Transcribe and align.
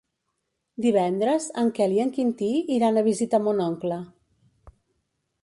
Divendres 0.85 1.45
en 1.63 1.69
Quel 1.79 1.93
i 1.97 2.01
en 2.05 2.13
Quintí 2.15 2.49
iran 2.79 2.99
a 2.99 3.05
visitar 3.11 3.43
mon 3.49 3.63
oncle. 3.69 4.01